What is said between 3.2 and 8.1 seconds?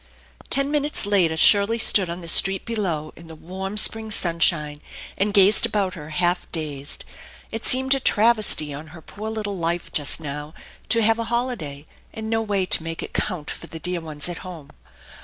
the warm spring sunshine, and gazed about her half dazed. It seemed a